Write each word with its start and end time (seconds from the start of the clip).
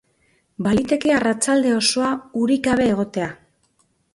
Baliteke 0.67 1.13
arratsalde 1.17 1.75
osoa 1.81 2.09
urik 2.45 2.65
gabe 2.71 2.89
egotea. 2.95 3.29